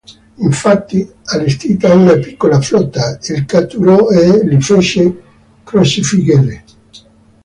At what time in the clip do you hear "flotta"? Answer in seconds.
2.59-3.19